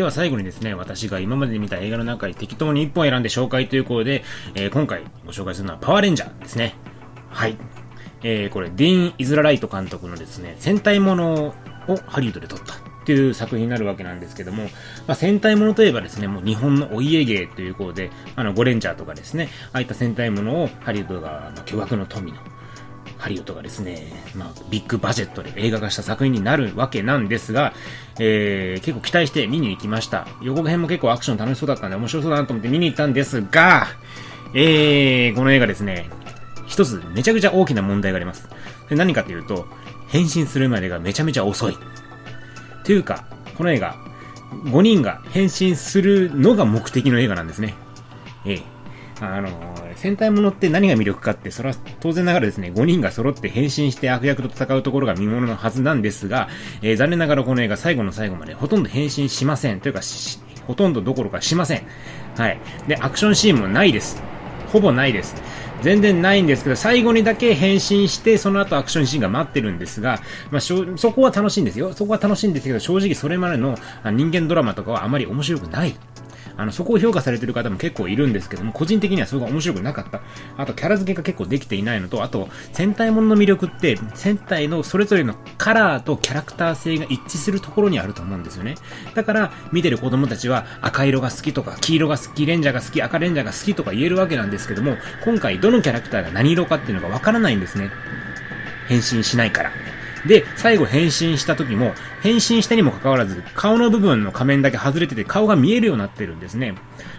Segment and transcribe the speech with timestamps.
[0.00, 4.24] では最後にですね、私が今まで見た映画の中に適当に1本選んで紹介ということで、
[4.54, 6.74] えー、今回ご紹介するのはパワーレンジャーですね。
[7.28, 7.58] はい。
[8.22, 11.54] えー、これ、ディーン・イズラライト監督のですね、戦隊もの
[11.86, 14.62] をハリウッドで撮ったっていう作品になるわけなんですけども、
[15.06, 22.38] まあ、戦隊ものといえばですね、もう日本のお家芸ということで、あの、ゴレンジャーとかですね、ああいった戦隊ものをハリウッドが巨額の富の、
[23.20, 27.74] ハリウッドがですね、まあ、ビッグバジェットで映画化した作品になるわけなんですが、
[28.18, 30.26] えー、結構期待して見に行きました。
[30.40, 33.88] 予告編も結構アクション楽しそうだったんで面白そうだなと思って見に行ったんですが、
[34.54, 36.08] えー、この映画ですね、
[36.66, 38.48] 一つめちゃくちゃ大きな問題があります。
[38.88, 39.66] で何かというと、
[40.08, 41.76] 変身するまでがめちゃめちゃ遅い。
[42.84, 43.26] というか、
[43.58, 43.96] この映画、
[44.64, 47.74] 5人が変身するのが目的の映画なんですね。
[48.46, 48.62] ええ。
[49.20, 49.50] あの、
[50.00, 56.48] 戦隊ものって何が魅力かって、それは当然ながらですね、5人が揃って変身して悪役と戦うところが見物のはずなんですが、
[56.80, 59.80] えー、残念ながらこの映画最後の最後までほとんど変身しません。
[59.82, 60.00] というか、
[60.66, 61.82] ほとんどどころかしません。
[62.34, 62.58] はい。
[62.88, 64.22] で、アクションシーンもないです。
[64.68, 65.34] ほぼないです。
[65.82, 71.92] 全然ないんですけど、最後にだけ変身して、その後アクションシーンが待ってるんですが、まあ、そこは楽しいんですよ。
[71.92, 75.94] そこは楽しいんですけど、正直それまでの人間ドラマとかはあまり面白くない。
[76.60, 80.20] あの、そこを評価されてる方も結構いるんですけども、個人的にはそれが面白くなかった。
[80.58, 88.74] あと、キャラ付けが結構できていないのと、あと、戦隊ものの魅力って、戦隊のそれぞれのカラーとキャラクター性が一致するところにあると思うんですよね。
[89.14, 97.90] だから、見てる子供たちは赤色が好きとか、黄色が好き、レンジャーが好き、赤レンジャーが好きとか言えるわけなんですけども、今回どのキャラクターが何色かっていうのがわからないんですね。
[98.88, 99.72] 変身しないから。
[100.26, 106.74] で、最後変身した時も、変身したにもかかわらず、顔の部分の仮面だけ外れてて顔が見えるようになってるんですね。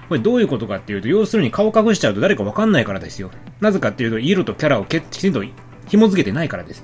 [0.10, 3.32] これどういうことかっていうと、要するに顔隠しちゃうと誰かわかんないからですよ。
[3.60, 5.44] なぜかっていうと、色とキャラをきちんと
[5.88, 6.84] 紐付けてないからです。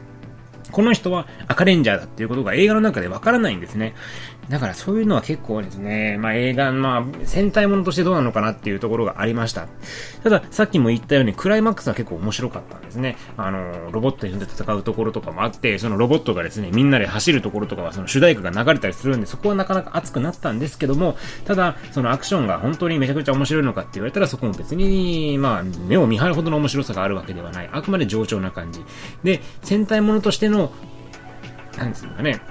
[0.78, 3.96] この人は赤レンジャーだっていうことが映画の中でわからないんですね。
[4.48, 9.68] だからそういうのは結構ですね、まあ映画、まあ戦隊ものとしてどうなのかなっていうところがありました。
[10.22, 13.18] ただ、さっきも言ったようにクライマックスは結構面白かったんですね。
[13.38, 27.70] あの、ロボットに戦うところとかもあって、そのロボットがですね、みんなで走るところとかはその主題歌が流れたりするんで、そこはなかなか熱くなったんですけども、ただ、そのアクションが本当にめちゃくちゃ面白いのかって言われたらそこも別に、まあ、目を見張るほどの面白さがあるわけではない。
[27.74, 28.80] あくまで上調な感じ。
[29.24, 30.67] で、戦隊ものとしての、
[31.78, 32.42] なんですかね、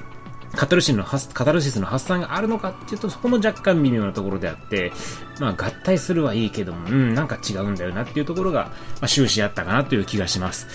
[0.56, 4.92] カタルシスの発、カタルシスの発散があるのかっていうと、そこも若干微妙なところであって、
[5.38, 8.72] まあ合体するはいいけども、うん、なんか違うんだよなっていうところが、ま
[9.02, 10.66] あ終始あったかなという気がします。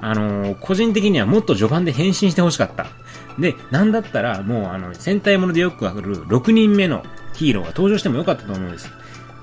[0.00, 2.86] あのー、個人的にはもっと序盤で変身してほしかった。
[3.38, 7.04] で、なんだったら、もうあの、戦隊ものでよくわかる6人目の
[7.34, 8.90] ヒーローが登場してもよかったと思うんです。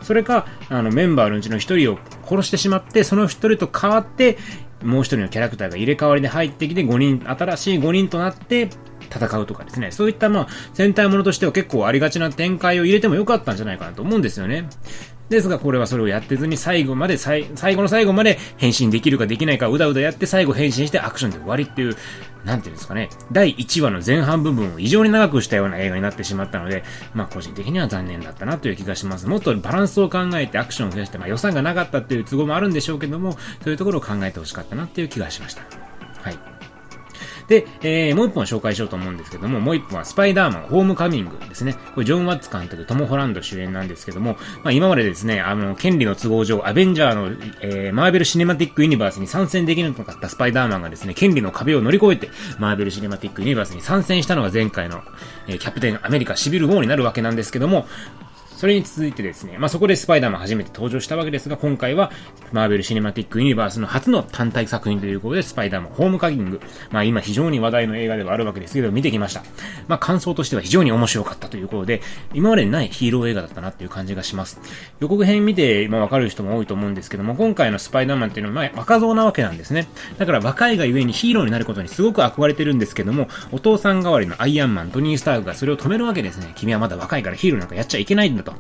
[0.02, 4.38] それか、あの、メンバーのうちの1人を殺してしまって、その1人と変わって、
[4.84, 8.70] もう一人のキャラクターが入れ替わりで入ってきて5人、新しい5人となって、
[9.14, 9.92] 戦うとかですね。
[9.92, 14.68] そういったまあ、戦隊ものとしては結構ありがちな展開を入れてもよかったんじゃないかなと思うんですよね。
[15.30, 17.44] ですが、これはそれをやってずに最後まで、最
[17.76, 21.96] 後の最後まで変身できるかできないかうだうだやって最後変身してアクションで終わりっていう、
[22.44, 26.84] なんていうんですかね、第1話の前半部分を異常に長くしたような映画になってしまったので、
[27.16, 29.28] まあ個人的には残念だったなという気がします。
[29.28, 35.64] もっとバランスを考えてアクションを増やして、まあ予算がなかったっていう都合もあるんでしょうけども、そういうところを考えてほしかったなっていう気がしました。
[36.22, 36.55] はい。
[37.48, 41.76] で、えー、もう一本紹介しようと思うんですけども、もう一本はスパイダーマンホームカミングですね。
[41.94, 47.28] これジョン・ワッツ監督、トム・ホランド主演なんですけども、まあ今までですね、あの、権利の都合上、アベンジャーの、
[47.62, 52.30] えー、マーベル・シネマティック・ユニバースに参戦できなかったスパイダーマンがですね、権利の壁を乗り越えて、
[52.60, 55.04] マーベル・シネマティック・ユニバースに参戦したのが前回の、
[55.48, 57.88] えー、キャプテン・アメリカ・シビル・ウォーになるわけなんですけども、
[58.56, 62.12] それに続いてですね、まあ、そこでスパイダーマン初めて登場したわけですが、今回は、
[62.52, 66.62] マーベル・シネマティック・ユニバースの初の単体作品ということで、スパイダーマン・ホームカギング。
[66.92, 69.44] まあ、今非常に話題の映画ではあるわけですけど、見てきました。
[69.88, 72.02] まあ、感想としては非常に面白かったということで、
[72.34, 74.60] 今までにないヒーロー映画だったなっていう感じがします。
[75.00, 79.88] 予告編見て、まあ、わかる人も多いと思うんですけども、今回のスパイダーマンっていうのは、ま、若造なわけなんですね。
[80.18, 86.54] だから若いがゆえにヒーローになることにすごく憧れてるんですけども、お父さん代わりのアイアンマン、トニー・スタークがそれを止めるわけですね。
[86.56, 88.54] 君はまだ若いからヒーローなんかやっちゃいけないんだと。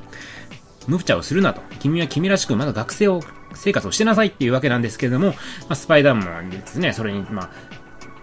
[0.87, 1.61] 無茶をするなと。
[1.79, 3.21] 君は君らしくまだ学生を、
[3.53, 5.33] 生活をしてなさいっていうわけなんですけれども、ま
[5.69, 7.49] あ、スパイダーマンですね、それに、まあ、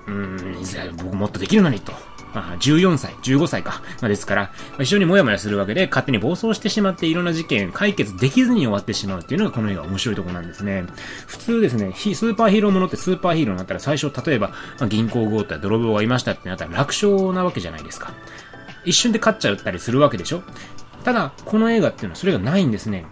[0.06, 1.92] うーん、僕もっとできるのにと。
[2.34, 3.82] まあ、14歳、15歳か。
[4.00, 4.48] まあ、ですから、ま
[4.80, 10.84] あ、非常にもやもやするわけで、勝手に暴走してしまっていろんな事件解決できずに終わってしまうっていうのがこの映画面白いところなんですね。
[11.26, 18.14] 普通ですね、スーパーヒーローものってスーパーヒーローになったら最初、例えば、まあ、銀行強盗や泥棒がいましたってなったら楽勝なわけじゃないですか。
[18.84, 20.42] 一瞬で勝っちゃったりするわけでしょ
[21.04, 23.04] ただ、この映画っていうのはそれがないんですね。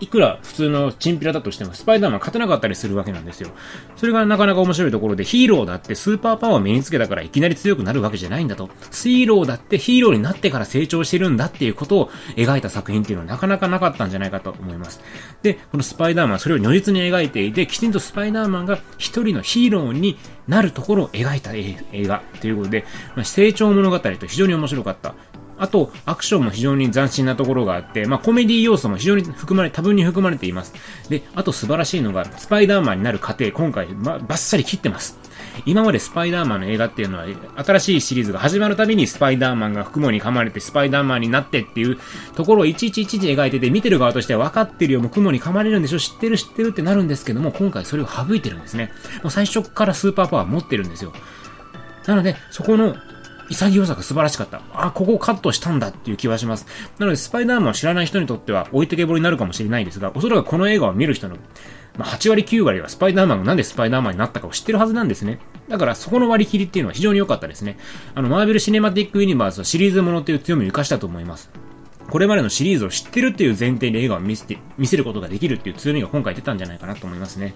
[0.00, 3.50] いくら普通のチンピラだとしてもスパイダーマン勝てなかったりするわけなんですよ。
[3.96, 8.70] それがなかなか面白いところでヒーローだってスーパーパワーを身につけたからいきなり強くなるわけじゃないんだと。
[8.92, 15.00] ヒーローだってヒーローになってから成長してるんだっていうことを描いた作品っていうのはなかなかなかったんじゃないかと思います。
[15.42, 20.16] で、このスパイダーマンそれを如実に描いていて、きちんとスパイダーマンが一人のヒーローに
[20.46, 22.84] なるところを描いた映画ということで、
[23.16, 25.14] まあ、成長物語と非常に面白かった。
[25.58, 30.72] あと、アクションも非常に斬新なところがあって、まあ、コメディ要素も非常に含まれ、多分に含まれています。
[31.08, 35.18] で、あと素晴らしいのが、スパイダーマンになる過程、今回、ま、バッサリ切ってます。
[35.66, 37.26] 今までスパイダーマンの映画っていうのは、
[37.56, 41.98] 新しいシリーズが始まるたびにスパイダーマンが雲に噛まれてスパイダーマンになってっていう
[42.36, 46.38] ところをいちいちいちいち描いてて、見てる側としては分かってるよ、もう雲に噛まれるんでしょ、知ってる？
[46.38, 48.92] 知ってるってなるんですけども、今回それを省いてるんですね。
[49.24, 51.12] もう最初からスーパーパワー持ってるんですよ。
[52.06, 52.96] なので、そこの
[53.50, 54.62] 潔さが素晴らしかった。
[54.74, 56.66] あ、ここをカットしたんだっていう気はします。
[56.98, 61.36] なので、スパイダーマンを知らない人にとっては置いてけぼりになるかもしれないですが、おそらくこの映画を見る人の、
[61.96, 65.38] まあ、8割9割はスパイダーマンがなんでスパイダーマンになったかを知ってるはずなんですね。
[65.68, 67.78] だからそこの割り切りっていうのは非常に良かったですね。
[68.14, 71.50] あの、マーベル・シネマティック・ユニバースはシリーズものっていう強みを生かしたと思います。
[72.10, 77.54] これまでのシリーズを知ってるっていう前提で映画を見せて、見せることができるっていう強みが今回出たんじゃないかなと思いますね。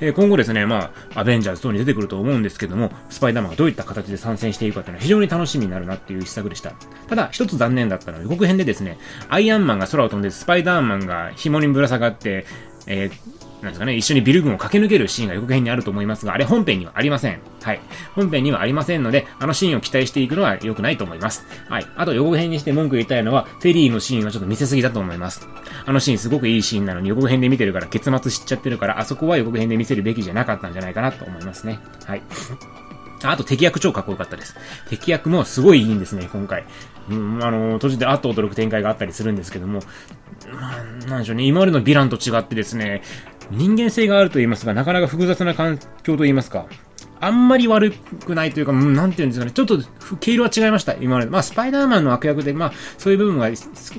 [0.00, 6.72] え、今後ですね、まあ、アベンジャーズ等に出てくると思うんですけども、スパイダーマンがどういった形で参戦していくかというのは非常に楽しみになるなっていう一作でした。
[7.08, 8.98] ただ、一つ残念だったのは予告編でですね、
[9.28, 12.46] アイアンマンが空を飛んでスパイダーマンが紐にぶら下がって、
[12.86, 17.40] えーなんですかね、一緒にビル群を駆け抜けるシーンが予告編にあると思いますが、あれ本編にはありません。
[17.62, 17.80] はい。
[18.14, 21.46] 本編にはありませんので、あのシーンを期待していくのは良くないと思います。
[21.68, 21.86] はい。
[21.96, 25.48] あと予告編にして文句言いたいのは、フェリーのシーンはちょっと見せすぎだと思います。
[25.86, 31.78] あのシーンすごくいいシーンなのに予告編で見てるから結末知っちゃってるから、あそこは予告編で見せるべきじゃなかったんじゃないかなと思いますね。
[32.04, 32.22] はい。
[33.30, 34.56] あと敵役超かっこよかったです。
[34.88, 36.64] 敵役もすごいいいんですね、今回。
[37.08, 39.80] うん、あの、途中であっと驚く展開があったりするんですけども、
[40.52, 43.02] まあ、なんでしょうね、今までのヴィランと違ってですね、
[43.50, 46.66] 人間性があると言いますが、なかなか複雑な環境と言いますか、
[47.26, 47.92] あんまり悪
[48.24, 49.78] くないというか、なんていうんですかね、ちょっと
[50.20, 51.30] 毛色は違いました、今まで。
[51.30, 53.48] まあ、スパイダーマンの悪役で、まあ、そういう部分が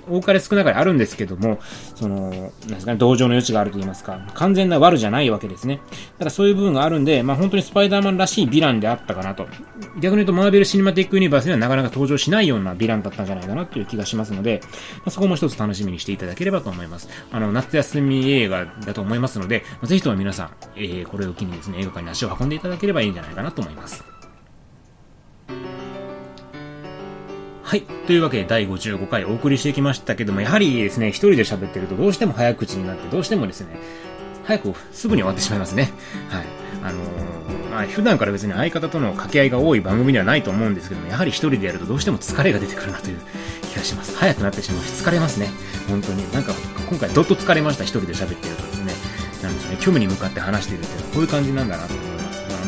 [0.09, 1.59] 多かれ少なかれあるんですけども、
[1.95, 5.81] その、なんですかね、同情の余地があると言いますか、完全な悪じゃないわけですね。
[6.19, 9.47] ただそういう部分があるんで、まあ、本当にスパイダーマンらしいヴィランであったかなと。
[9.99, 14.61] 逆に言うと、マーベル・シネマティック・ユニバースにはなかなか登場しないようなヴィランだったんじゃないかなという気がしますので、
[14.97, 17.09] まあ、そこも一つ楽しみにしていただければと思います。
[17.31, 24.03] あの、夏休み映画だと思いますので、まあ、ぜひとも皆さん、えー、これを機にですね、映画館に足を運んでいただければいいじゃないかなと思います。
[27.63, 27.81] はい。
[27.81, 33.79] というわけで第55回お送りしてきましたけども、やはりですね、一人で喋ってるとどうしても早口になって、どうしてもですね、
[34.43, 35.91] 早くすぐに終わってしまいますね。
[36.29, 36.45] はい。
[36.83, 43.17] あのー、まあ、普段から別に相方との掛け合いが多い番組ではないと思うんですけども、やはり一人でやるとどうしても疲れが出てくるなという
[43.71, 44.15] 気がします。
[44.15, 45.49] 早くなってしまうし、疲れますね。
[45.89, 46.31] 本当に。
[46.31, 46.53] なんか、
[46.87, 48.93] 今回どっと疲れました、一人で喋ってるとですね。
[49.41, 52.04] なんでしょうね、虚無に向かって話しているっていうのはこういう感じなんだなと。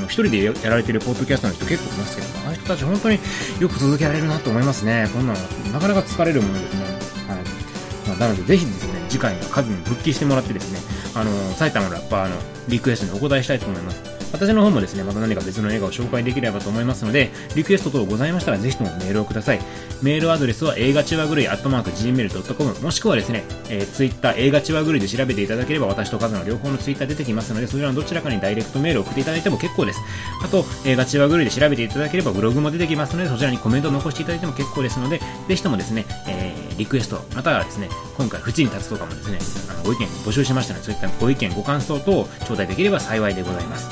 [0.07, 3.19] 一人でやられてるポッドキャストの人結構いますけど、あの人たち本当に
[3.59, 5.09] よく続けられるなと思いますね。
[5.13, 5.39] こんなの、
[5.71, 6.83] なかなか疲れるものですね。
[7.27, 8.09] はい。
[8.09, 10.79] まあ、なので、ぜひですね、次回のカズに復帰してもらってですね、
[11.15, 12.35] あの、埼玉のラッパーの
[12.67, 14.01] リクエストにお答えしたいと思います。
[14.31, 19.59] 私の方もですね、また何か別の映画を紹介できればと思いますので、リクエスト等ございましたらぜひともメールをください。
[20.01, 30.01] メールアドレスは映画ちわぐるいアットマーク Gmail.com もしくはですね、えー、ツイッター映画ちわぐるいで調べていただければ私とカズの両方のツイッター出てきますので、そちらのどちらかにダイレクトメールを送っていただいても結構です。
[30.43, 39.39] あと、映画ちわぐるいで調べていただければブログも出てきますので、そちらにコメントを残していただいても結構ですので、ぜひともですね、えー、リクエスト、またはですね、今回縁に立つとかもですね、
[39.71, 43.89] あのご意見募集しましたので、そういったご意見、ご感想等を頂戴できれば幸いでございます。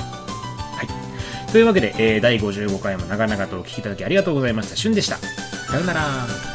[1.52, 4.76] というわけで、えー、第55回も長々とお聴きいただきありがとうございました。
[4.76, 5.18] しゅんでした。
[5.18, 6.55] さようなら。